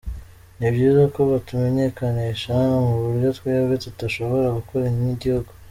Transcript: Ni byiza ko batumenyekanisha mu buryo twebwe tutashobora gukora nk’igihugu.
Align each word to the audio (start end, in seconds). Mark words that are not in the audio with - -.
Ni 0.59 0.67
byiza 0.73 1.03
ko 1.13 1.19
batumenyekanisha 1.31 2.55
mu 2.85 2.95
buryo 3.03 3.29
twebwe 3.37 3.75
tutashobora 3.83 4.47
gukora 4.57 4.85
nk’igihugu. 4.95 5.51